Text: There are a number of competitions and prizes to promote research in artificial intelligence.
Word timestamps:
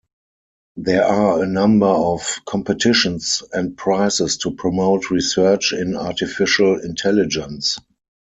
There 0.77 1.05
are 1.05 1.43
a 1.43 1.45
number 1.45 1.85
of 1.85 2.39
competitions 2.47 3.43
and 3.53 3.77
prizes 3.77 4.37
to 4.37 4.49
promote 4.49 5.11
research 5.11 5.73
in 5.73 5.95
artificial 5.95 6.79
intelligence. 6.79 7.77